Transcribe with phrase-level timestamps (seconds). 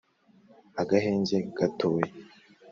[0.81, 2.07] Agahenge gatoya